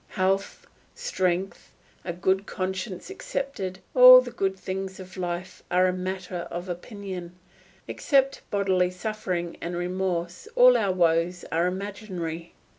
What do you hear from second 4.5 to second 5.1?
things